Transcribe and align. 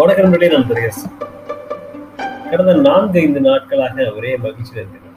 வணக்கம் 0.00 0.24
நண்பர்களே, 0.24 0.50
நான் 0.54 0.68
கடந்த 2.50 2.74
நான்கு 2.74 3.18
ஐந்து 3.20 3.40
நாட்களாக 3.40 4.04
ஒரே 4.16 4.36
மகிழ்ச்சியில் 4.36 4.80
இருக்கிறேன். 4.82 5.16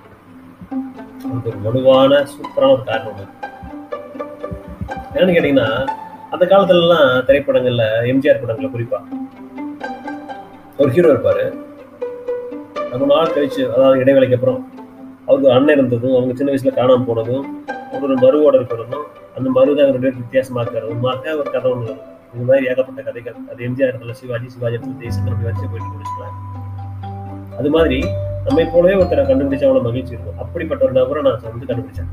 அதுக்கு 1.28 1.50
ஒரு 1.50 1.60
வலுவான 1.64 2.20
சூப்பரான 2.32 2.72
ஒரு 2.72 2.84
காரணம் 2.84 3.30
என்னன்னு 5.16 5.36
கேட்டீங்கன்னா 5.36 5.68
அந்த 6.32 6.46
காலத்துல 6.46 6.84
எல்லாம் 6.84 7.10
திரைப்படங்கள்ல 7.28 7.86
எம்ஜிஆர் 8.12 8.42
படங்கள்ல 8.42 8.72
குறிப்பா. 8.76 9.00
ஒரு 10.78 10.90
ஹீரோ 10.90 11.12
இருப்பாரு. 11.14 11.46
ரொம்ப 12.92 13.06
நாள் 13.06 13.34
கழிச்சு 13.36 13.62
அதாவது 13.74 14.02
இடைவேளைக்கு 14.04 14.34
அப்புறம் 14.34 14.60
அவருக்கு 15.26 15.52
அண்ணன் 15.52 15.78
இருந்ததும் 15.78 16.16
அவங்க 16.16 16.36
சின்ன 16.36 16.54
வயசுல 16.54 16.74
காணாம 16.80 17.06
போனதும் 17.06 17.46
ஒரு 18.02 18.16
மருவோட 18.16 18.56
இருக்கிறதும் 18.60 19.06
அந்த 19.38 19.48
மருதான் 19.56 19.88
ரெண்டு 19.88 20.04
பேரும் 20.06 20.24
வித்தியாசமா 20.24 20.62
இருக்கிறதுமாக 20.62 21.38
ஒரு 21.38 21.52
கதை 21.52 21.72
ஒன்று 21.72 21.86
வரும் 21.86 22.13
இது 22.36 22.46
மாதிரி 22.50 22.66
ஏகப்பட்ட 22.72 23.02
கதைகள். 23.08 23.36
அது 23.52 23.60
எம்ஜிஆர் 23.68 23.92
இடத்துல 23.92 24.14
சிவாஜி 24.20 24.48
சிவாஜி 24.54 24.76
இடத்துல 24.78 24.98
தேசம் 25.04 25.26
வச்சு 25.48 25.72
போயிட்டு 25.72 25.92
முடிச்சுக்கலாம் 25.94 26.38
அது 27.60 27.70
மாதிரி 27.70 27.98
நம்மை 28.46 28.64
போலவே 28.66 28.96
ஒருத்தரை 29.02 29.24
கண்டுபிடிச்சா 29.28 29.68
அவ்வளவு 29.68 29.88
மகிழ்ச்சி 29.88 30.14
இருக்கும். 30.16 30.40
அப்படிப்பட்ட 30.44 30.86
ஒரு 30.88 30.94
நபரை 30.98 31.22
நான் 31.24 31.44
வந்து 31.52 31.70
கண்டுபிடிச்சேன். 31.70 32.10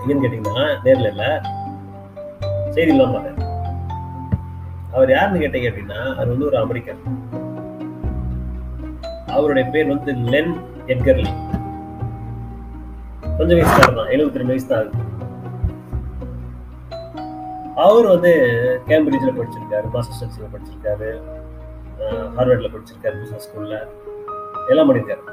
என்னன்னு 0.00 0.22
கேட்டீங்கன்னா 0.24 0.66
நேர்ல 0.84 1.10
இல்ல. 1.14 1.24
செய்தி 2.76 2.92
இல்லாம 2.92 3.12
பார்த்தேன் 3.12 3.42
அவர் 4.92 5.10
யாருன்னு 5.10 5.42
கேட்டீங்க 5.42 5.70
அப்படின்னா 5.70 5.98
அவர் 6.14 6.30
வந்து 6.32 6.46
ஒரு 6.46 6.58
அமெரிக்கர். 6.64 7.00
அவருடைய 9.36 9.64
பேர் 9.70 9.92
வந்து 9.94 10.12
லென் 10.32 10.54
எட்கர்லி. 10.86 11.32
கொஞ்சம் 13.38 13.58
வயசு 13.58 13.94
தான். 13.98 14.12
எழுபத்தி 14.14 14.40
ரெண்டு 14.40 14.54
வயசு 14.54 14.68
தான் 14.68 14.78
ஆகுது. 14.78 15.05
அவர் 17.84 18.06
வந்து 18.06 18.30
கேம்பிரிட்ஜில் 18.86 19.38
படிச்சிருக்காரு 19.38 19.86
மாஸ்டர்ஸில் 19.94 20.52
படிச்சிருக்காரு 20.52 21.08
ஹார்வர்டில் 22.36 22.72
படிச்சிருக்காரு 22.74 23.16
பிஸ்னஸ் 23.22 23.46
ஸ்கூலில் 23.46 23.88
எல்லாம் 24.68 24.88
பண்ணியிருக்காரு. 24.88 25.24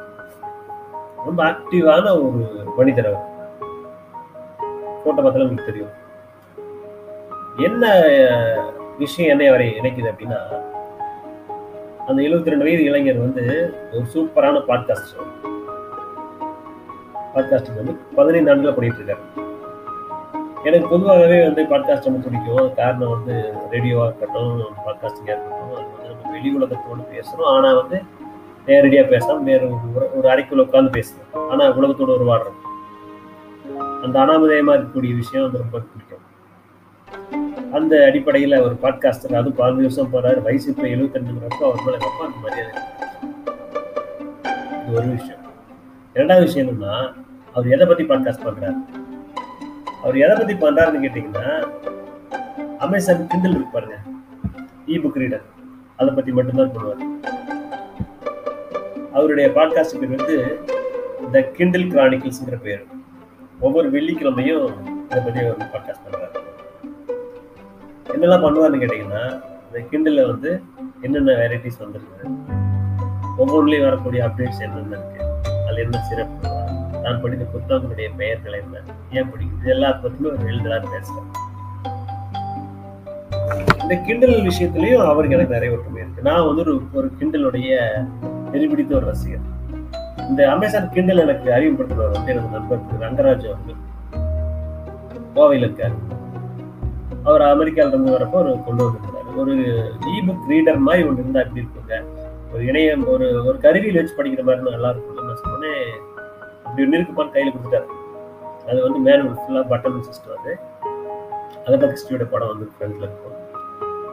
ரொம்ப 1.25 1.39
ஆக்டிவான 1.43 2.05
ஒரு 2.23 2.71
மனிதர் 2.77 3.07
அவர். 3.11 3.29
ஃபோட்டோ 4.99 5.21
பார்த்தாலும் 5.21 5.45
உங்களுக்கு 5.45 5.71
தெரியும். 5.71 5.93
என்ன 7.57 7.83
விஷயம் 8.97 9.31
என்னை 9.31 9.47
அவரை 9.47 9.67
இணைக்குது 9.79 10.11
அப்படின்னா 10.11 10.41
அந்த 12.07 12.21
எழுபத்தி 12.21 12.53
ரெண்டு 12.53 12.67
வயது 12.67 12.83
இளைஞர் 12.83 13.23
வந்து 13.25 13.45
ஒரு 13.91 14.05
சூப்பரான 14.13 14.63
பாட்காஸ்ட் 14.69 15.15
பாட்காஸ்ட் 17.35 17.77
வந்து 17.77 17.95
பதினைந்து 18.15 18.51
ஆண்டுகள் 18.51 18.73
பண்ணிட்டு 18.73 19.01
இருக்காரு. 19.01 19.23
எனக்கு 20.65 20.87
பொதுவாகவே 20.91 21.37
வந்து 21.43 21.61
பாட்காஸ்ட் 21.71 22.07
ரொம்ப 22.07 22.19
பிடிக்கும். 22.25 22.67
காரணம் 22.73 23.13
வந்து 23.15 23.33
ரேடியோவாக 23.71 24.05
இருக்கட்டும் 24.09 24.51
பாட்காஸ்டிங்காக 24.85 25.33
இருக்கட்டும் 25.35 25.73
அது 25.77 25.89
வந்து 25.93 26.09
நம்ம 26.09 26.31
வெளி 26.35 26.49
உலகத்தோடு 26.57 27.03
பேசுகிறோம் 27.13 27.49
ஆனால் 27.55 27.77
வந்து 27.81 27.97
நேரடியாக 28.67 29.07
பேசாமல் 29.09 29.43
வேறு 29.43 29.65
ஒரு 29.95 30.05
ஒரு 30.17 30.27
அறைக்குள்ள 30.33 30.65
உட்காந்து 30.67 30.91
பேசுகிறோம் 30.97 31.49
ஆனால் 31.51 31.73
உலகத்தோடு 31.73 32.15
உருவாடுறோம் 32.17 32.59
அந்த 34.05 34.15
அனாமதயமாக 34.23 34.75
இருக்கக்கூடிய 34.77 35.13
விஷயம் 35.15 35.45
வந்து 35.45 35.61
ரொம்ப 35.63 35.81
பிடிக்கும். 35.91 36.23
அந்த 37.71 37.93
அடிப்படையில் 38.07 38.61
ஒரு 38.61 38.75
பாட்காஸ்டர் 38.81 39.39
அது 39.41 39.51
பதினஞ்சு 39.59 39.87
வருஷம் 39.87 40.11
போறாரு. 40.13 40.39
வயசு 40.41 40.67
இப்போ 40.71 40.87
எழுபத்தஞ்சுங்கிறப்போ 40.87 41.63
அவர் 41.69 41.85
மேலே 41.85 41.99
ரொம்ப 42.07 42.23
அந்த 42.25 42.37
மரியாதை 42.45 42.81
இது 44.81 44.97
ஒரு 44.97 45.07
விஷயம். 45.07 45.39
இரண்டாவது 46.15 46.47
விஷயம் 46.47 46.67
என்னன்னா 46.67 46.95
அவர் 47.53 47.73
எதை 47.75 47.87
பற்றி 47.87 48.05
பாட்காஸ்ட் 48.05 48.45
பண்ணுறாரு 48.45 49.02
அவர் 50.03 50.17
எதை 50.23 50.33
பத்தி 50.37 50.53
பண்றாருன்னு 50.53 51.03
கேட்டீங்கன்னா 51.03 51.49
அமேசான் 52.77 53.27
கிண்டல் 53.27 53.51
இருக்கு 53.51 53.73
பாருங்க. 53.73 53.97
இ 54.87 54.95
புக் 55.03 55.19
ரீடர் 55.21 55.45
அதை 55.95 56.13
பத்தி 56.13 56.31
மட்டும்தான் 56.31 56.71
பண்ணுவார் 56.73 57.03
அவருடைய 59.13 59.49
பாட்காஸ்ட் 59.49 59.99
பேர் 59.99 60.15
வந்து 60.15 60.35
த 61.31 61.39
கிண்டில் 61.57 61.87
கிரானிக்கல்ஸ்ங்கிற 61.93 62.57
பேர். 62.61 62.83
ஒவ்வொரு 63.59 63.91
வெள்ளிக்கிழமையும் 63.91 64.67
இதை 65.09 65.21
பத்தி 65.23 65.39
அவர் 65.39 65.71
பாட்காஸ்ட் 65.75 66.05
பண்றாரு. 66.05 66.39
என்னெல்லாம் 68.13 68.45
பண்ணுவார்னு 68.45 68.81
கேட்டீங்கன்னா 68.83 69.23
இந்த 69.67 69.79
கிண்டில் 69.91 70.27
வந்து 70.27 70.61
என்னென்ன 71.01 71.31
வெரைட்டிஸ் 71.31 71.79
வந்திருக்கு 71.79 72.25
ஒவ்வொன்றுலையும் 73.37 73.87
வரக்கூடிய 73.89 74.27
அப்டேட்ஸ் 74.27 74.65
என்னென்ன 74.67 74.97
இருக்கு 74.97 75.21
அதில் 75.67 75.83
என்ன 75.85 76.03
சிறப்பு? 76.09 76.49
நான் 77.03 77.21
படித்த 77.21 77.45
புத்தகங்களுடைய 77.53 78.09
பெயர்கள் 78.17 78.53
என்ன? 78.53 78.81
ஏன் 79.11 79.29
பிடிக்குது? 79.31 79.57
இது 79.61 79.73
எல்லாத்த 79.73 80.03
ஒரு 80.03 80.37
எழுதுறாரு 80.51 80.85
பேசுறேன். 80.93 81.31
இந்த 83.81 83.95
கிண்டல் 83.95 84.35
விஷயத்திலையும் 84.49 85.05
அவருக்கு 85.11 85.35
எனக்கு 85.35 85.55
நிறைய 85.55 85.75
ஒற்றுமை 85.75 86.01
இருக்கு. 86.01 86.21
நான் 86.21 86.45
வந்து 86.45 86.61
ஒரு 86.61 86.81
ஒரு 86.93 87.07
கிண்டலுடைய 87.19 87.71
நெறிபிடித்த 88.51 88.93
ஒரு 88.93 89.05
ரசிகர் 89.05 89.49
இந்த 90.29 90.51
அமேசான் 90.51 90.89
கிண்டல் 90.89 91.17
எனக்கு 91.17 91.51
அறிமுகப்படுத்துறவர் 91.51 92.15
வந்து 92.17 92.31
எனது 92.33 92.47
நண்பர் 92.47 92.85
திரு 92.85 93.03
ரங்கராஜ் 93.05 93.47
அவர்கள். 93.49 93.81
கோவையில் 95.35 95.65
இருக்காரு. 95.67 95.97
அவர் 97.23 97.41
அமெரிக்கால 97.41 97.87
இருந்து 97.87 98.15
வரப்போ 98.17 98.37
ஒரு 98.43 98.53
கொண்டு 98.65 98.83
வந்திருக்கிறாரு. 98.85 99.29
ஒரு 99.35 99.53
இ 100.13 100.23
புக் 100.27 100.47
ரீடர் 100.49 100.85
மாதிரி 100.87 101.07
ஒன்று 101.07 101.21
இருந்தா 101.21 101.41
எப்படி 101.41 101.65
இருக்குங்க? 101.65 101.97
ஒரு 102.53 102.63
இணையம் 102.63 103.05
ஒரு 103.05 103.27
ஒரு 103.45 103.57
கருவியில் 103.57 103.99
வச்சு 103.99 104.17
படிக்கிற 104.17 104.43
மாதிரி 104.43 104.69
நல்லா 104.71 104.89
இருக்கும் 104.89 105.27
நான் 105.27 105.43
சொன்னேன். 105.43 105.93
அப்படி 106.73 106.85
ஒன்று 106.85 106.99
இருக்குப்பான்னு 106.99 107.33
கையில் 107.33 107.51
கொடுத்துட்டாரு. 107.53 107.87
அது 108.69 108.77
வந்து 108.85 108.99
மேனுவல் 109.07 109.39
ஃபுல்லாக 109.41 109.65
பட்டன் 109.71 110.05
சிஸ்டம் 110.05 110.37
அது 110.37 110.51
அகதா 111.65 111.87
கிறிஸ்டியோட 111.91 112.25
படம் 112.31 112.49
வந்து 112.51 112.65
ஃப்ரெண்ட்ல 112.71 113.03
இருக்கும். 113.07 113.35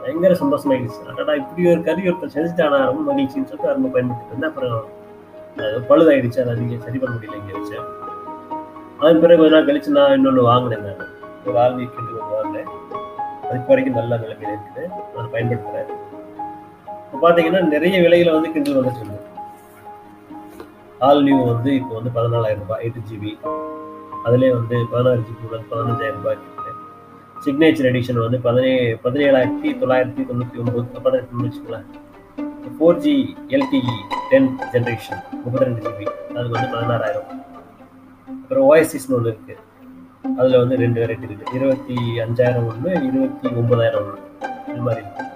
பயங்கர 0.00 0.34
சந்தோஷமாயிடுச்சு 0.41 1.00
அடடா 1.10 1.34
இப்படி 1.41 1.62
ஒரு 1.71 1.81
கருவி 1.87 2.09
ஒருத்தர் 2.10 2.34
செஞ்சுட்டானா? 2.34 2.81
ரொம்ப 2.91 3.00
மகிழ்ச்சின்னு 3.09 3.48
சொல்லிட்டு 3.50 3.72
ரொம்ப 3.76 3.88
பயன்படுத்திட்டு 3.94 4.32
இருந்தேன். 4.32 4.50
அப்புறம் 4.50 4.76
அது 5.69 5.81
பழுதாயிடுச்சு. 5.91 6.41
அதை 6.44 6.59
நீங்கள் 6.60 6.82
சரி 6.84 7.00
பண்ண 7.04 7.15
முடியல 7.16 7.41
இங்கே 7.41 7.56
வச்சு. 7.59 7.78
அதன் 9.00 9.22
பிறகு 9.25 9.41
கொஞ்ச 9.42 9.54
நாள் 9.56 9.69
கழிச்சு 9.71 9.97
நான் 9.98 10.15
இன்னொன்று 10.19 10.44
வாங்கினேன் 10.50 10.84
நான். 10.88 11.03
ஒரு 11.47 11.59
ஆல்வி 11.65 11.88
கிண்டு 11.97 12.15
ஒரு 12.21 12.28
வாங்கினேன். 12.37 12.71
அதுக்கு 13.48 13.72
வரைக்கும் 13.72 13.98
நல்ல 14.00 14.12
நிலைமையில 14.25 14.54
இருக்குது. 14.56 14.84
அதை 15.16 15.27
பயன்படுத்துகிறேன் 15.37 15.91
இப்போ 17.04 17.19
பார்த்தீங்கன்னா 17.25 17.62
நிறைய 17.75 17.97
விலைகளை 18.06 18.34
வந்து 18.38 18.53
கிண்டல் 18.56 18.81
வந்துட்டு 18.81 19.03
இருக்கு. 19.04 19.19
ஆல் 21.06 21.22
நியூ 21.27 21.37
வந்து 21.50 21.71
இப்போ 21.78 21.93
வந்து 21.99 22.11
பதினாலாயிரம் 22.16 22.62
ரூபாய் 22.65 22.83
எயிட் 22.84 22.99
ஜிபி 23.11 23.31
அதுலேயே 24.27 24.53
வந்து 24.56 24.77
பதினாறு 24.93 25.21
ஜிபி 25.28 25.47
வந்து 25.53 25.69
பதினஞ்சாயிரம் 25.71 26.19
ரூபாய் 26.21 26.37
இருக்குது 26.37 26.72
சிக்னேச்சர் 27.44 27.88
எடிஷன் 27.91 28.21
வந்து 28.25 28.38
பதினே 28.47 28.72
பதினேழாயிரத்தி 29.05 29.69
தொள்ளாயிரத்தி 29.81 30.22
தொண்ணூற்றி 30.31 30.59
ஒம்பது 30.62 31.00
பதினெட்டு 31.06 31.44
வச்சுக்கலாம் 31.44 31.87
four 32.75 33.00
G 33.05 33.15
LTE 33.56 33.94
ten 34.31 34.50
generation 34.75 35.22
முப்பத்தி 35.43 35.65
ரெண்டு 35.65 35.81
ஜிபி 35.87 36.06
அதுக்கு 36.37 36.55
வந்து 36.56 36.71
பதினாறாயிரம். 36.75 37.28
அப்புறம் 38.43 38.66
ஓஎஸ்சிஸ்னு 38.71 39.16
ஒன்று 39.19 39.33
இருக்குது 39.33 39.59
அதில் 40.39 40.60
வந்து 40.62 40.77
ரெண்டு 40.83 40.99
வெரைட்டி 41.03 41.27
இருக்குது 41.28 41.55
இருபத்தி 41.59 41.97
அஞ்சாயிரம் 42.25 42.66
ஒன்று 42.72 42.91
இருபத்தி 43.09 43.49
ஒம்பதாயிரம் 43.60 44.03
ஒன்று 44.03 44.19
இது 44.71 44.83
மாதிரி 44.89 45.03
இருக்குது 45.05 45.28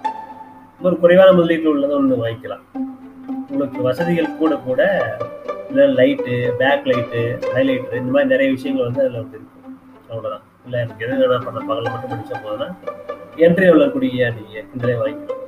ஒரு 0.87 0.97
குறைவான 1.03 1.31
முதலீட்டில் 1.39 1.73
உள்ளதை 1.75 1.95
ஒன்று 2.01 2.23
வாங்கிக்கலாம். 2.25 2.65
உங்களுக்கு 3.51 3.81
வசதிகள் 3.89 4.37
கூட 4.41 4.55
கூட 4.69 4.83
இல்லை 5.75 5.87
லைட்டு 5.99 6.35
பேக் 6.59 6.85
லைட்டு 6.91 7.21
ஹைலைட்டு 7.55 8.01
இந்த 8.01 8.11
மாதிரி 8.15 8.29
நிறைய 8.33 8.49
விஷயங்கள் 8.57 8.87
வந்து 8.89 9.01
அதில் 9.05 9.21
வந்து 9.21 9.37
இருக்கும். 9.39 9.73
அவ்வளோதான் 10.11 10.45
இல்லை 10.67 10.77
எனக்கு 10.83 11.05
எது 11.07 11.15
வேணா 11.21 11.39
பண்ண 11.47 11.61
பகலில் 11.71 11.93
மட்டும் 11.95 12.13
முடிச்ச 12.13 12.35
போதுன்னா 12.45 12.69
என்ட்ரி 13.45 13.67
உள்ளக்கூடிய 13.73 14.29
நீங்கள் 14.37 14.67
கிண்டலே 14.71 14.95
வாங்கிக்கலாம் 15.01 15.41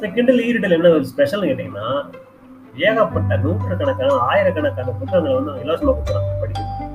ஸோ 0.00 0.10
கிண்டல் 0.16 0.42
ஈரிடல் 0.46 0.76
என்ன 0.78 0.90
ஒரு 0.96 1.06
ஸ்பெஷல்னு 1.12 1.50
கேட்டிங்கன்னா 1.50 1.86
ஏகப்பட்ட 2.88 3.38
நூற்றுக்கணக்கான 3.44 4.18
ஆயிரக்கணக்கான 4.30 4.94
புத்தகங்களை 5.00 5.36
வந்து 5.38 5.54
இலவசமாக 5.64 5.94
கொடுக்குறாங்க 5.96 6.34
படிக்கிறது. 6.42 6.88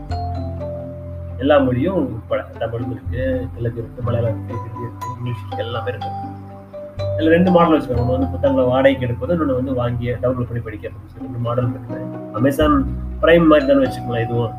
எல்லா 1.44 1.58
மொழியும் 1.68 2.02
உட்பட 2.18 2.42
தமிழும் 2.62 2.94
இருக்கு 2.96 3.24
தெலுங்கு 3.56 3.82
இருக்கு 3.84 4.06
மலையாளம் 4.08 4.36
இருக்கு 4.36 4.62
ஹிந்தி 4.66 4.86
இருக்கு 4.88 5.10
இங்கிலீஷ் 5.16 5.44
இருக்கு 5.44 5.66
எல்லாமே 5.68 5.92
இருக்கு. 5.94 6.12
இதில் 7.16 7.34
ரெண்டு 7.38 7.52
மாடல் 7.56 7.76
வச்சுக்கோங்க. 7.76 8.04
ஒன்று 8.04 8.18
வந்து 8.18 8.32
புத்தகங்களை 8.36 8.66
வாடகைக்கு 8.74 9.08
எடுப்பது 9.10 9.34
இன்னொன்று 9.36 9.60
வந்து 9.62 9.74
வாங்கி 9.82 10.08
டவுன்லோட் 10.24 10.50
பண்ணி 10.52 10.64
படிக்கிறது 10.68 11.26
ரெண்டு 11.26 11.42
மாடல் 11.48 11.70
இருக்குது 11.74 12.26
அமேசான் 12.38 12.76
பிரைம் 13.22 13.48
மாதிரி 13.52 13.66
தானே 13.68 13.82
வச்சுக்கலாம் 13.84 14.24
இதுவும். 14.26 14.54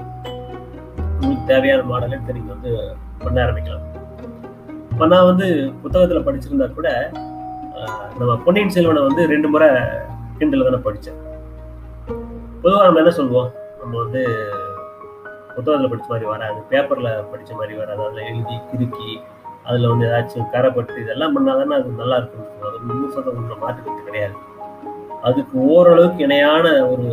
உங்களுக்கு 1.19 1.45
தேவையான 1.53 1.83
மாடலை 1.91 2.15
எடுத்து 2.17 2.37
நீங்கள் 2.37 2.55
வந்து 2.57 2.71
பண்ண 3.25 3.39
ஆரம்பிக்கலாம். 3.45 3.85
இப்போ 4.93 5.07
நான் 5.13 5.29
வந்து 5.31 5.47
புத்தகத்தில் 5.83 6.27
படிச்சிருந்தா 6.27 6.67
கூட 6.79 6.91
நம்ம 8.19 8.33
பொன்னியின் 8.45 8.75
செல்வனை 8.77 9.03
வந்து 9.09 9.23
ரெண்டு 9.33 9.49
முறை 9.55 9.69
கிண்டில் 10.39 10.67
தானே 10.69 10.81
படித்தேன் 10.87 11.21
பொதுவாக 12.63 12.87
நம்ம 12.87 13.01
என்ன 13.03 13.13
சொல்லுவோம்? 13.19 13.51
நம்ம 13.81 13.95
வந்து 14.05 14.23
புத்தகத்தில் 15.57 15.91
படித்த 15.93 16.09
மாதிரி 16.13 16.27
வராது 16.33 16.59
பேப்பரில் 16.73 17.11
படித்த 17.31 17.53
மாதிரி 17.61 17.75
வராது. 17.83 18.01
அதில் 18.07 18.29
எழுதி 18.31 18.57
கிறுக்கி 18.71 19.11
அதில் 19.69 19.91
வந்து 19.93 20.07
ஏதாச்சும் 20.09 20.51
கரைப்பட்டு 20.55 21.01
இதெல்லாம் 21.05 21.35
பண்ணால் 21.37 21.61
தானே 21.63 21.75
அது 21.81 21.99
நல்லா 22.03 22.19
இருக்கும் 22.21 22.69
அது 22.69 22.79
முழு 22.89 23.09
சதவீதம் 23.17 23.63
மாற்றுக்கிறது 23.65 24.09
கிடையாது. 24.11 24.37
அதுக்கு 25.29 25.57
ஓரளவுக்கு 25.75 26.21
இணையான 26.27 26.67
ஒரு 26.93 27.07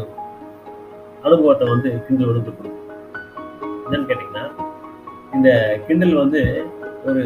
அனுபவத்தை 1.27 1.66
வந்து 1.74 1.89
கிண்டல் 2.07 2.31
வந்து 2.31 2.54
கொடுக்கும். 2.57 2.81
என்னன்னு 3.86 4.10
கேட்டிங்கன்னா 4.10 4.45
இந்த 5.36 5.50
கிண்டல் 5.88 6.22
வந்து 6.24 6.42
ஒரு 7.10 7.24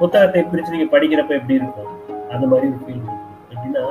புத்தகத்தை 0.00 0.40
பிரித்து 0.50 0.74
நீங்கள் 0.74 0.92
படிக்கிறப்ப 0.94 1.38
எப்படி 1.40 1.58
இருக்கும்? 1.60 1.92
அந்த 2.34 2.44
மாதிரி 2.50 2.66
ஒரு 2.72 2.80
ஃபீல் 2.84 3.04
எப்படின்னா 3.52 3.84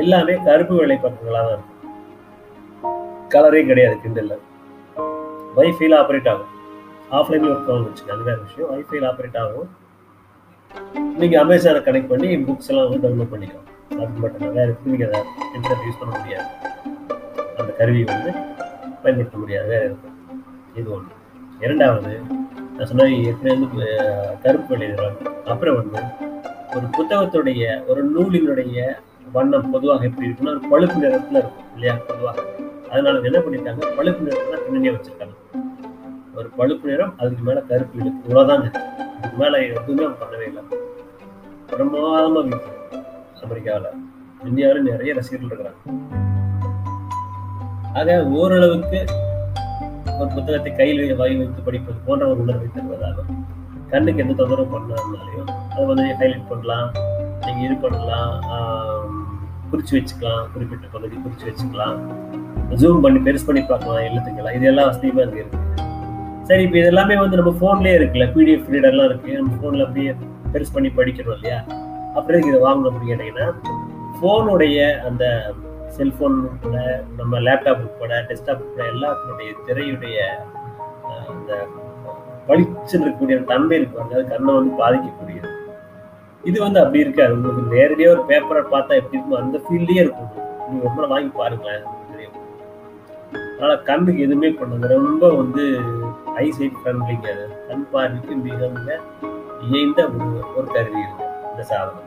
எல்லாமே 0.00 0.34
கருப்பு 0.46 0.74
வெள்ளை 0.80 0.96
பக்கங்களாக 1.04 1.44
தான் 1.48 1.56
இருக்கும். 1.56 1.76
கலரே 3.34 3.62
கிடையாது 3.70 3.96
கிண்டல்ல. 4.04 4.36
வைஃபைல 5.58 5.94
ஆப்ரேட் 6.02 6.30
ஆகும். 6.32 6.52
ஆஃப்லைன்ல 7.18 7.50
ஒர்க் 7.54 7.70
ஆகும் 7.72 7.86
வச்சுக்கோங்க 7.88 8.30
அது 8.34 8.42
விஷயம். 8.48 8.70
வைஃபைல 8.72 9.08
ஆப்ரேட் 9.10 9.40
ஆகும். 9.42 9.68
நீங்கள் 11.20 11.42
அமேசானை 11.44 11.82
கனெக்ட் 11.88 12.12
பண்ணி 12.12 12.28
புக்ஸ் 12.48 12.70
எல்லாம் 12.72 12.88
வந்து 12.88 13.02
டவுன்லோட் 13.04 13.32
பண்ணிக்கலாம். 13.34 13.68
அது 14.00 14.20
மட்டும் 14.20 14.46
தான் 14.46 14.54
வேற 14.54 14.70
அதை 15.08 15.20
இன்டர்நெட் 15.54 15.86
யூஸ் 15.86 16.00
பண்ண 16.00 16.18
முடியாது. 16.18 16.48
அந்த 17.58 17.72
கருவி 17.72 18.04
வந்து 18.04 18.30
பயன்படுத்த 19.02 19.38
முடியாது 19.38 19.74
இருக்கும் 19.84 20.16
இது 20.74 20.92
ஒன்று 20.92 21.14
இரண்டாவது 21.60 22.12
நான் 22.76 22.86
சொன்ன 22.86 23.08
ஏற்கனவே 23.08 23.54
வந்து 23.60 23.86
கருப்பு 24.42 24.76
எழுதுறாங்க 24.76 25.32
அப்புறம் 25.44 25.76
வந்து 25.76 26.00
ஒரு 26.76 26.86
புத்தகத்துடைய 26.98 27.84
ஒரு 27.86 28.02
நூலினுடைய 28.10 28.94
வண்ணம் 29.32 29.70
பொதுவாக 29.70 30.04
எப்படி 30.04 30.28
இருக்குன்னா 30.28 30.50
ஒரு 30.50 30.62
பழுப்பு 30.70 30.98
நிறத்தில் 30.98 31.38
இருக்கும் 31.38 31.66
இல்லையா? 31.74 31.94
பொதுவாக. 32.06 32.44
அதனால 32.90 33.20
என்ன 33.20 33.38
பண்ணிட்டாங்க 33.38 33.96
பழுப்பு 33.96 34.22
நிறத்தில் 34.24 34.62
பின்னணியா 34.64 34.92
வச்சிருக்காங்க. 34.94 35.34
ஒரு 36.34 36.48
பழுப்பு 36.56 36.88
நிறம் 36.88 37.14
அதுக்கு 37.18 37.42
மேலே 37.42 37.62
கருப்பு 37.68 37.98
இழுக்கு 37.98 38.22
இவ்வளோதாங்க 38.28 38.68
அதுக்கு 39.16 39.36
மேலே 39.36 39.58
எதுவுமே 39.68 40.06
பண்ணவே 40.22 40.46
இல்லை. 40.46 40.62
பிரமாதமாக 41.66 42.42
வீட்டு 42.42 42.79
அமெரிக்காவில் 43.42 43.86
இந்தியாவில் 44.44 44.82
நிறைய 44.82 45.14
ரசிகர்கள் 45.14 45.58
இருக்கிறாங்க. 45.58 45.90
ஆக 47.94 48.26
ஓரளவுக்கு 48.26 49.04
ஒரு 50.18 50.28
புத்தகத்தை 50.34 50.72
கையில் 50.72 51.12
வை- 51.12 51.16
வைத்து 51.16 51.62
படிப்பது 51.62 51.98
போன்ற 52.06 52.28
ஒரு 52.28 52.40
உணர்வை 52.40 52.66
தருவதாகும் 52.66 53.44
கண்ணுக்கு 53.90 54.22
எந்த 54.22 54.34
தொந்தரவு 54.34 54.68
பண்ணாலும் 54.68 55.46
அதை 55.70 55.86
வந்து 55.86 56.02
ஹைலைட் 56.02 56.48
பண்ணலாம் 56.48 56.92
நீங்கள் 57.40 57.64
இது 57.64 57.74
பண்ணலாம் 57.76 58.42
குறித்து 59.70 60.00
குறிச்சு 60.00 60.02
வச்சுக்கலாம் 60.02 60.52
குறிப்பிட்ட 60.52 60.86
பகுதி 60.92 61.16
குறிச்சு 61.16 61.48
வச்சுக்கலாம். 61.48 61.98
ஜூம் 62.70 63.00
பண்ணி 63.00 63.30
பெருசு 63.30 63.38
பண்ணி 63.46 63.62
பார்க்கலாம் 63.62 63.96
எழுத்துக்கலாம் 63.96 64.54
இது 64.54 64.66
எல்லாம் 64.66 64.92
வசதியுமே 64.92 65.22
அங்கே 65.22 65.36
இருக்கு. 65.36 65.58
சரி 66.42 66.62
இப்போ 66.62 66.78
இது 66.78 66.86
எல்லாமே 66.86 67.16
வந்து 67.16 67.36
நம்ம 67.36 67.50
ஃபோன்லேயே 67.50 67.92
இருக்குல்ல 67.92 68.26
பிடிஎஃப் 68.30 68.72
ரீடர்லாம் 68.72 69.04
இருக்கு. 69.04 69.32
நம்ம 69.32 69.52
ஃபோனில் 69.52 69.80
அப்படியே 69.80 70.14
பெருசு 70.52 70.66
பண்ணி 70.72 70.88
படிக்கிறோம் 70.88 71.34
இல்லையா? 71.34 71.64
அப்புறம் 72.16 72.46
இதை 72.48 72.58
வாங்கணும் 72.66 72.88
அப்படின்னு 72.90 73.10
கேட்டிங்கன்னா 73.10 73.48
ஃபோனுடைய 74.16 74.78
அந்த 75.08 75.24
செல்ஃபோன் 75.96 76.36
உட்பட 76.48 76.78
நம்ம 77.18 77.38
லேப்டாப் 77.46 77.84
உட்பட 77.86 78.14
டெஸ்க்டாப் 78.28 78.62
உட்பட 78.64 78.84
எல்லாத்தினுடைய 78.94 79.50
திரையுடைய 79.66 80.18
அந்த 81.32 81.52
பளிச்சுன்னு 82.48 83.04
இருக்கக்கூடிய 83.04 83.36
தன்மை 83.50 83.74
இருக்கு 83.78 83.96
பாருங்க, 83.96 84.16
அது 84.18 84.30
கண்ணை 84.32 84.52
வந்து 84.58 84.72
பாதிக்கக்கூடியது. 84.82 85.48
இது 86.48 86.58
வந்து 86.64 86.78
அப்படி 86.82 87.04
இருக்காது. 87.04 87.32
உங்களுக்கு 87.36 87.62
நேரடியாக 87.74 88.14
ஒரு 88.14 88.22
பேப்பரை 88.30 88.62
பார்த்தா 88.74 88.98
எப்படி 89.00 89.18
இருக்கும் 89.18 89.40
அந்த 89.42 89.56
ஃபீல்டே 89.64 89.96
இருக்கும். 90.04 90.30
நீங்கள் 90.68 90.86
ரொம்ப 90.88 91.06
வாங்கி 91.12 91.32
பாருங்களேன் 91.40 91.86
தெரியும். 92.10 92.36
அதனால் 93.54 93.82
கண்ணுக்கு 93.88 94.24
எதுவுமே 94.26 94.50
பண்ணது. 94.60 94.92
ரொம்ப 94.96 95.32
வந்து 95.40 95.64
ஐசைட் 96.44 96.58
சைட் 96.58 96.78
ஃப்ரெண்ட்லிங்க 96.82 97.28
அது. 97.34 97.46
கண் 97.68 97.86
பார்வைக்கு 97.92 98.36
மிக 98.46 98.68
மிக 98.76 98.98
இயந்த 99.70 100.00
ஒரு 100.14 100.28
ஒரு 100.58 100.66
கருவி 100.76 101.00
இருக்கும் 101.04 101.19
இந்த 101.60 101.68
சாதனம். 101.68 102.06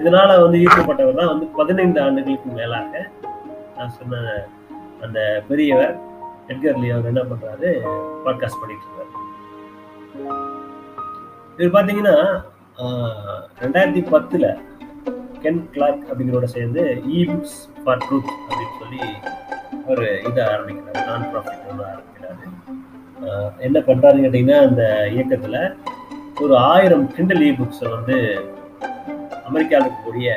இதனால 0.00 0.40
வந்து 0.40 0.58
ஈர்க்கப்பட்டவர் 0.58 1.14
தான் 1.14 1.28
வந்து 1.28 1.46
பதினைந்து 1.56 2.00
ஆண்டுகளுக்கு 2.00 2.50
மேலாக 2.50 2.92
நான் 3.76 3.90
சொன்ன 3.90 4.20
அந்த 5.00 5.18
பெரியவர் 5.48 5.92
எட்கர் 6.48 6.78
லீ 6.78 6.90
அவர் 6.90 7.06
என்ன 7.06 7.22
பண்றாரு? 7.22 7.70
பாட்காஸ்ட் 8.24 8.60
பண்ணிட்டு 8.60 8.86
இருக்காரு. 8.86 9.10
இவர் 11.58 11.76
பாத்தீங்கன்னா 11.76 12.16
ஆஹ், 12.78 13.42
ரெண்டாயிரத்தி 13.60 14.02
பத்துல 14.10 14.46
கென் 15.40 15.70
கிளார்க் 15.70 16.06
அப்படிங்கிறோட 16.08 16.44
சேர்ந்து 16.44 16.82
இ 17.08 17.20
புக்ஸ் 17.28 17.58
ஃபார் 17.84 17.98
ட்ரூத் 17.98 18.32
அப்படின்னு 18.40 18.78
சொல்லி 18.78 19.02
ஒரு 19.86 20.06
இதை 20.24 20.44
ஆரம்பிக்கிறாரு. 20.44 21.06
நான் 21.06 21.28
ப்ராஃபிட் 21.30 21.68
ஒன்று 21.70 21.84
ஆரம்பிக்கிறாரு. 21.84 22.46
ஆஹ், 23.24 23.50
என்ன 23.58 23.78
பண்றாருன்னு 23.80 24.26
கேட்டீங்கன்னா 24.26 24.60
அந்த 24.60 24.84
இயக்கத்துல 25.12 25.58
ஒரு 26.42 26.54
ஆயிரம் 26.56 27.04
கிண்டல் 27.14 27.42
இ 27.46 27.50
புக்ஸை 27.58 27.88
வந்து 27.90 28.16
அமெரிக்காவில் 29.48 29.86
இருக்கக்கூடிய 29.86 30.30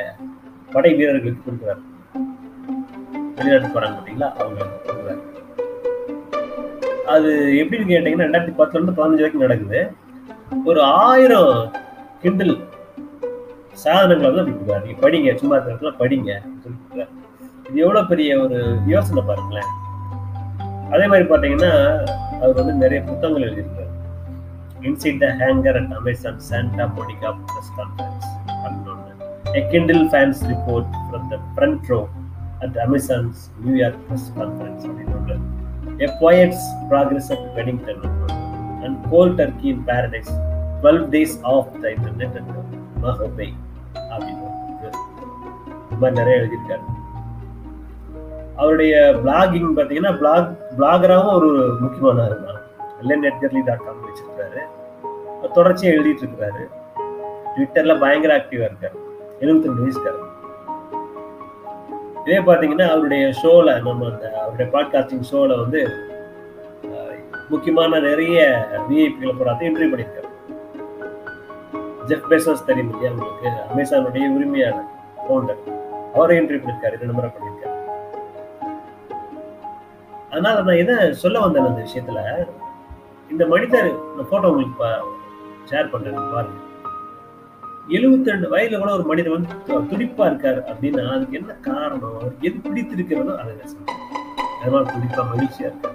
படை 0.72 0.94
வீரர்களுக்கு 0.94 1.42
கொடுக்குறாரு. 1.46 1.82
வெளிநாட்டு 3.36 3.68
போறாங்க 3.74 3.96
பார்த்தீங்களா? 3.96 4.28
அவங்களுக்கு 4.40 4.78
கொடுக்குறாரு. 4.86 5.22
அது 7.14 7.30
எப்படின்னு 7.62 7.90
கேட்டீங்கன்னா 7.90 8.26
ரெண்டாயிரத்தி 8.26 8.54
பத்துலேருந்து 8.60 8.96
பதினஞ்சு 8.98 9.24
வரைக்கும் 9.24 9.46
நடக்குது. 9.46 9.80
ஒரு 10.64 10.82
ஆயிரம் 10.82 11.72
கிண்டல் 12.22 12.54
சாதனங்களை 13.84 14.28
வந்து 14.30 14.42
அப்படி 14.42 14.56
கொடுக்குறாரு. 14.56 14.86
நீங்க 14.86 15.02
படிங்க 15.06 15.34
சும்மா 15.34 15.56
இருக்கிறதுல 15.56 15.92
படிங்க 16.02 16.30
சொல்லி 16.62 16.78
கொடுக்குறாரு. 16.78 17.12
இது 17.68 17.80
எவ்வளவு 17.84 18.06
பெரிய 18.06 18.40
ஒரு 18.40 18.58
யோசனை 18.86 19.22
பாருங்களேன். 19.26 19.70
அதே 20.90 21.06
மாதிரி 21.06 21.28
பார்த்தீங்கன்னா 21.28 21.72
அவர் 22.40 22.58
வந்து 22.60 22.72
நிறைய 22.72 23.02
புத்தகங்கள் 23.02 23.48
எழுதியிருக்காரு 23.48 23.87
inside 24.86 25.20
the 25.22 25.28
hangar 25.40 25.76
at 25.80 25.92
Amazon 25.98 26.40
Santa 26.48 26.84
Monica 26.96 27.30
press 27.46 27.72
conference 27.78 28.28
அப்படின்னு 28.52 28.90
ஒன்று 28.92 29.06
A 29.50 29.62
Kindle 29.72 30.02
fans 30.12 30.38
report 30.44 30.88
from 31.08 31.22
the 31.30 31.38
front 31.54 31.88
row 31.90 32.02
at 32.64 32.74
Amazon's 32.84 33.38
New 33.64 33.76
York 33.82 33.96
press 34.06 34.24
conference 34.38 34.82
அப்படின்னு 34.88 35.14
ஒன்று 35.18 35.36
A 36.06 36.10
poet's 36.20 36.60
progress 36.90 37.28
at 37.30 37.42
Bennington 37.56 37.98
and 38.84 38.94
cold 39.10 39.32
turkey 39.40 39.70
in 39.70 39.80
paradise 39.84 40.30
12 40.82 41.10
days 41.14 41.32
off 41.52 41.68
the 41.84 41.90
internet 41.96 42.34
and 42.40 42.50
Mahabay 43.04 43.48
அப்படின்னு 44.12 44.44
ஒரு 44.44 44.54
book. 44.82 44.94
இந்த 45.84 45.96
மாதிரி 45.96 46.16
நிறைய 46.20 46.40
எழுதியிருக்காரு 46.40 46.84
அவருடைய 48.60 48.94
blogging 49.24 49.74
பார்த்தீங்கன்னா 49.76 50.12
பிளாக் 50.20 50.48
பிளாகராகவும் 50.78 51.36
ஒரு 51.38 51.50
முக்கியமான 51.82 52.20
வில்லன் 53.00 53.22
எல்என் 53.22 53.64
டாட் 53.64 53.84
காம் 53.84 54.04
வச்சிருக்காரு. 54.06 54.62
தொடர்ச்சியாக 55.52 55.98
எழுதிட்டு 55.98 56.24
இருக்கிறாரு 56.24 56.64
ட்விட்டர்ல 57.54 58.00
பயங்கர 58.00 58.36
ஆக்டிவா 58.36 58.66
இருக்காரு. 58.70 58.98
எழுபத்தி 59.40 59.68
ரெண்டு 59.68 59.86
வயசுக்காரு 59.86 60.26
இதே 62.24 62.38
பார்த்தீங்கன்னா 62.38 62.86
அவருடைய 62.88 63.32
ஷோவில் 63.32 63.82
நம்ம 63.82 64.10
அந்த 64.12 64.26
அவருடைய 64.42 64.68
பாட்காஸ்டிங் 64.74 65.28
ஷோவில் 65.30 65.60
வந்து 65.60 65.82
முக்கியமான 67.48 68.00
நிறைய 68.00 68.38
விஐபிகளை 68.88 69.38
போராட்டம் 69.38 69.68
இன்டர்வியூ 69.68 69.92
பண்ணியிருக்காரு. 69.92 70.26
ஜெஃப் 72.06 72.26
பேசஸ் 72.30 72.66
தெரியும் 72.66 72.90
இல்லையா 72.90 73.10
உங்களுக்கு? 73.10 73.50
அமேசானுடைய 73.70 74.26
உரிமையான 74.36 74.78
ஃபவுண்டர் 75.22 75.62
அவரை 76.14 76.38
இன்டர்வியூ 76.38 76.62
பண்ணியிருக்காரு. 76.64 76.98
ரெண்டு 77.02 77.16
முறை 77.18 77.30
பண்ணியிருக்காரு. 77.30 77.76
அதனால 80.30 80.56
நான் 80.62 80.80
எதை 80.84 81.12
சொல்ல 81.24 81.40
வந்தேன் 81.40 81.68
அந்த 81.68 81.82
விஷயத்துல? 81.86 82.20
இந்த 83.32 83.44
மனிதர் 83.52 83.88
இந்த 84.12 84.22
போட்டோ 84.30 84.48
உங்களுக்கு 84.50 84.88
ஷேர் 85.70 85.92
பண்றேன் 85.92 86.32
பாருங்க. 86.34 86.58
எழுபத்தி 87.96 88.32
ரெண்டு 88.32 88.48
வயதுல 88.52 88.78
கூட 88.80 88.90
ஒரு 88.96 89.04
மனிதர் 89.10 89.34
வந்து 89.36 89.50
துடிப்பா 89.90 90.24
இருக்காரு 90.30 90.60
அப்படின்னா 90.70 91.04
அதுக்கு 91.16 91.38
என்ன 91.40 91.52
காரணம்? 91.66 92.16
எது 92.46 92.56
பிடித்திருக்கிறதோ 92.66 93.34
அதை 93.42 93.52
நான் 93.60 93.76
அதனால 94.62 94.82
துடிப்பா 94.94 95.22
மகிழ்ச்சியா 95.32 95.68
இருக்கு 95.70 95.90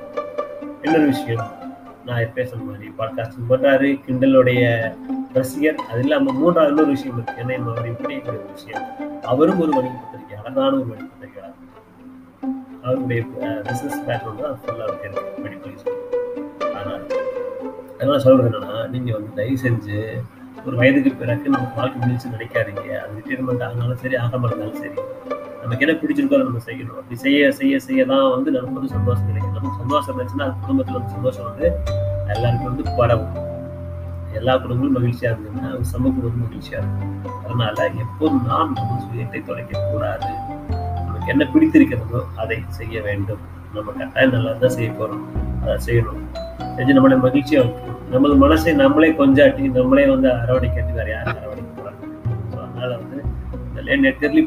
இன்னொரு 0.86 1.06
விஷயம் 1.06 1.52
நான் 2.08 2.34
பேசுற 2.38 2.60
மாதிரி 2.70 2.88
பாட்காஸ்டிங் 3.00 3.50
பண்றாரு 3.52 3.90
கிண்டலுடைய 4.06 4.64
ரசிகர். 5.38 5.80
அது 5.90 6.02
இல்லாம 6.06 6.34
மூன்றாவது 6.40 6.72
இன்னொரு 6.74 6.92
விஷயம் 6.96 7.16
இருக்கு. 7.18 7.40
என்ன 7.44 7.72
அவர் 7.74 7.92
இப்படி 7.92 8.16
ஒரு 8.30 8.40
விஷயம். 8.54 8.86
அவரும் 9.34 9.62
ஒரு 9.66 9.72
வணிக 9.78 9.94
பத்திரிகையாளர் 10.02 10.58
நானும் 10.60 10.80
ஒரு 10.82 10.90
வணிக 10.92 11.08
பத்திரிகையாளர். 11.12 11.60
அவருடைய 12.86 13.22
பிசினஸ் 13.70 14.02
பேக்ரவுண்ட் 14.08 14.44
தான் 14.46 14.60
ஃபுல்லாக 14.64 15.04
இருக்கு 15.08 15.42
படிப்பு 15.44 15.72
அதனால 16.78 17.02
அதனால் 17.98 18.24
சொல்கிறது 18.26 18.50
என்னென்னா 18.50 18.78
நீங்கள் 18.94 19.16
வந்து 19.18 19.32
தயவு 19.40 19.58
செஞ்சு 19.66 19.98
ஒரு 20.68 20.76
வயதுக்கு 20.80 21.12
பிறகு 21.22 21.54
நம்ம 21.54 21.70
வாழ்க்கை 21.78 21.98
முடிச்சு 22.02 22.34
நினைக்காதீங்க. 22.36 22.90
அது 23.04 23.16
ரிட்டையர்மெண்ட் 23.20 23.64
ஆனாலும் 23.68 24.02
சரி 24.04 24.16
ஆகாமல் 24.24 24.50
இருந்தாலும் 24.50 24.82
சரி. 24.84 24.98
நமக்கு 25.64 25.84
என்ன 25.86 25.94
பிடிச்சிருக்கோ 26.02 26.36
அதை 26.38 26.46
நம்ம 26.50 26.62
செய்யணும். 26.68 26.98
அப்படி 27.00 27.18
செய்ய 27.24 27.52
செய்ய 27.60 27.76
செய்ய 27.88 28.06
தான் 28.12 28.26
வந்து 28.36 28.50
நமக்கு 28.56 28.78
வந்து 28.80 28.94
சந்தோஷம் 28.98 29.28
கிடைக்கும். 29.30 29.56
நமக்கு 29.58 29.82
சந்தோஷம் 29.84 30.12
இருந்துச்சுன்னா 30.14 30.48
அந்த 30.48 30.60
குடும்பத்தில் 30.66 30.98
வந்து 30.98 31.16
சந்தோஷம் 31.18 31.48
வந்து 31.50 31.68
எல்லாருக்கும் 32.34 32.70
வந்து 32.72 32.86
பரவும். 33.00 33.34
எல்லா 34.40 34.54
குடும்பங்களும் 34.62 34.98
மகிழ்ச்சியாக 34.98 35.34
இருந்ததுன்னா 35.34 35.72
அது 35.74 35.92
சமூகம் 35.94 36.24
மகிழ்ச்சியாக 36.44 36.44
மகிழ்ச்சியா 36.46 36.80
இருக்கும். 36.82 37.12
அதனால 37.46 37.88
எப்போதும் 38.06 38.46
நாம் 38.52 38.76
நம்ம 38.80 39.00
சுயத்தை 39.06 39.42
தொலைக்கக்கூடாது 39.50 40.32
நமக்கு 41.08 41.32
என்ன 41.34 41.44
பிடித்திருக்கிறதோ 41.54 42.22
அதை 42.44 42.58
செய்ய 42.80 43.02
வேண்டும். 43.08 43.44
நம்ம 43.76 43.92
கட்டாயம் 44.00 44.34
நல்லா 44.38 44.54
தான் 44.64 44.76
செய்ய 44.78 44.90
போகிறோம் 45.00 45.24
அதை 45.64 45.78
செய்யணும். 45.88 46.24
செஞ்சு 46.78 46.96
நம்மளை 46.98 47.18
மகிழ்ச்சியா 47.26 47.62
வைக்கணும் 47.64 48.00
நமது 48.10 48.36
மனசை 48.44 48.76
நம்மளே 48.76 49.10
கொஞ்சாட்டி 49.12 49.72
நம்மளே 49.72 50.06
வந்து 50.08 50.30
அரவணைக்காட்டி 50.30 50.94
வேற 50.94 51.10
யாரும் 51.10 51.38
அரவணைக்க 51.38 51.70
போறாங்க 51.78 52.02
ஸோ 52.54 52.58
அதனால 52.66 52.90
வந்து 52.98 53.18
இந்த 53.70 53.82
லேன் 53.82 54.06
நெட்டர்லி 54.06 54.42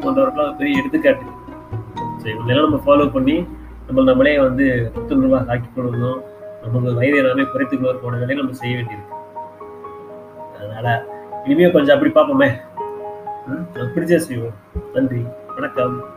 பெரிய 0.58 0.80
எடுத்துக்காட்டு. 0.80 1.26
ஸோ 2.20 2.26
இவங்களெல்லாம் 2.32 2.68
நம்ம 2.68 2.80
ஃபாலோ 2.86 3.12
பண்ணி 3.12 3.36
நம்ம 3.86 4.02
நம்மளே 4.02 4.38
வந்து 4.38 4.92
புத்துணர்வாக 4.94 5.50
ஆக்கி 5.50 5.68
கொள்ளணும் 5.76 6.20
நமக்கு 6.62 6.94
வயதை 6.94 7.18
எல்லாமே 7.18 7.42
குறைத்துக் 7.42 7.80
கொள்வது 7.80 7.98
போன 7.98 8.16
வேலையை 8.16 8.36
நம்ம 8.36 8.52
செய்ய 8.52 8.76
வேண்டியிருக்கு. 8.76 9.12
அதனால 10.58 10.86
இனிமே 11.44 11.70
கொஞ்சம் 11.70 11.96
அப்படி 11.96 12.12
பார்ப்போமே. 12.12 12.48
ம், 13.46 13.66
அது 13.74 13.88
செய்வோம். 14.18 14.56
நன்றி. 14.94 15.20
வணக்கம். 15.54 16.15